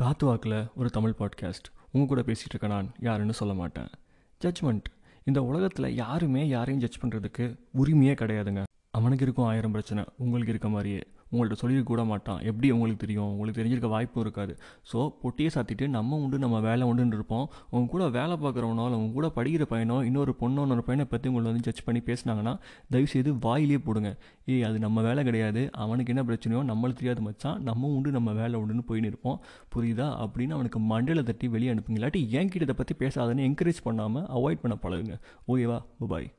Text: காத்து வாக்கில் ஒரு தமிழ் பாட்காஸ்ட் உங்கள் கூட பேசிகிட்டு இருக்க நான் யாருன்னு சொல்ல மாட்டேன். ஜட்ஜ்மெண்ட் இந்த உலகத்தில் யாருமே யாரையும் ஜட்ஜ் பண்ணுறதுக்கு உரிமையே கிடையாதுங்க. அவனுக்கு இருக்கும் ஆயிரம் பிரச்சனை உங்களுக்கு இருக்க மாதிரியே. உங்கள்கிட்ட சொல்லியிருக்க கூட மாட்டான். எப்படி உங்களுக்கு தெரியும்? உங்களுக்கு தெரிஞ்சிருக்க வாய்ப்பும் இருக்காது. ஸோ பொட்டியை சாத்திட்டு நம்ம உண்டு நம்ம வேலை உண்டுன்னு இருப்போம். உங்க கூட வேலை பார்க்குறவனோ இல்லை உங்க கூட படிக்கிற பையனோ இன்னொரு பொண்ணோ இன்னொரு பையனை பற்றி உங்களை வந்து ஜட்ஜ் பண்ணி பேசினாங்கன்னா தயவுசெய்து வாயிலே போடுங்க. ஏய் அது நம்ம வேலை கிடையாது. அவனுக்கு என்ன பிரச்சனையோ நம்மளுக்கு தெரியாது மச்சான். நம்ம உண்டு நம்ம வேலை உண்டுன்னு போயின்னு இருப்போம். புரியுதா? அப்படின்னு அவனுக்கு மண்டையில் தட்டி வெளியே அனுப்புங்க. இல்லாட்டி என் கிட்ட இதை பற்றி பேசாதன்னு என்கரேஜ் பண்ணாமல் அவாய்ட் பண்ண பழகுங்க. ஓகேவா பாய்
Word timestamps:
காத்து 0.00 0.26
வாக்கில் 0.26 0.66
ஒரு 0.76 0.90
தமிழ் 0.90 1.14
பாட்காஸ்ட் 1.18 1.68
உங்கள் 1.92 2.08
கூட 2.08 2.20
பேசிகிட்டு 2.20 2.48
இருக்க 2.48 2.66
நான் 2.66 2.92
யாருன்னு 3.00 3.32
சொல்ல 3.32 3.54
மாட்டேன். 3.54 3.86
ஜட்ஜ்மெண்ட் 4.44 4.82
இந்த 5.24 5.42
உலகத்தில் 5.42 5.94
யாருமே 5.94 6.48
யாரையும் 6.48 6.88
ஜட்ஜ் 6.88 7.04
பண்ணுறதுக்கு 7.04 7.58
உரிமையே 7.82 8.14
கிடையாதுங்க. 8.14 8.62
அவனுக்கு 8.90 9.24
இருக்கும் 9.24 9.44
ஆயிரம் 9.44 9.70
பிரச்சனை 9.70 10.04
உங்களுக்கு 10.16 10.50
இருக்க 10.50 10.68
மாதிரியே. 10.68 11.02
உங்கள்கிட்ட 11.32 11.58
சொல்லியிருக்க 11.62 11.92
கூட 11.94 12.04
மாட்டான். 12.04 12.40
எப்படி 12.40 12.70
உங்களுக்கு 12.70 13.02
தெரியும்? 13.06 13.30
உங்களுக்கு 13.32 13.58
தெரிஞ்சிருக்க 13.60 13.88
வாய்ப்பும் 13.88 14.22
இருக்காது. 14.22 14.58
ஸோ 14.92 14.98
பொட்டியை 15.22 15.50
சாத்திட்டு 15.54 15.86
நம்ம 15.88 16.16
உண்டு 16.16 16.38
நம்ம 16.38 16.60
வேலை 16.60 16.88
உண்டுன்னு 16.90 17.18
இருப்போம். 17.18 17.50
உங்க 17.70 17.90
கூட 17.90 18.08
வேலை 18.08 18.36
பார்க்குறவனோ 18.36 18.84
இல்லை 18.88 18.98
உங்க 19.00 19.12
கூட 19.12 19.28
படிக்கிற 19.36 19.66
பையனோ 19.70 20.04
இன்னொரு 20.04 20.34
பொண்ணோ 20.40 20.62
இன்னொரு 20.66 20.82
பையனை 20.82 21.06
பற்றி 21.10 21.28
உங்களை 21.28 21.50
வந்து 21.50 21.66
ஜட்ஜ் 21.68 21.84
பண்ணி 21.84 22.02
பேசினாங்கன்னா 22.06 22.58
தயவுசெய்து 22.90 23.38
வாயிலே 23.38 23.78
போடுங்க. 23.78 24.16
ஏய் 24.46 24.62
அது 24.62 24.78
நம்ம 24.78 25.02
வேலை 25.02 25.24
கிடையாது. 25.24 25.70
அவனுக்கு 25.72 26.14
என்ன 26.14 26.24
பிரச்சனையோ 26.32 26.62
நம்மளுக்கு 26.72 27.00
தெரியாது 27.02 27.20
மச்சான். 27.20 27.62
நம்ம 27.62 27.86
உண்டு 27.86 28.10
நம்ம 28.10 28.32
வேலை 28.32 28.60
உண்டுன்னு 28.60 28.88
போயின்னு 28.88 29.10
இருப்போம். 29.12 29.40
புரியுதா? 29.74 30.08
அப்படின்னு 30.24 30.50
அவனுக்கு 30.50 30.80
மண்டையில் 30.92 31.22
தட்டி 31.22 31.48
வெளியே 31.48 31.72
அனுப்புங்க. 31.72 31.98
இல்லாட்டி 32.00 32.28
என் 32.28 32.48
கிட்ட 32.48 32.66
இதை 32.68 32.76
பற்றி 32.76 32.94
பேசாதன்னு 33.02 33.46
என்கரேஜ் 33.48 33.80
பண்ணாமல் 33.82 34.26
அவாய்ட் 34.38 34.64
பண்ண 34.64 34.76
பழகுங்க. 34.82 35.16
ஓகேவா 35.48 35.80
பாய் 36.08 36.30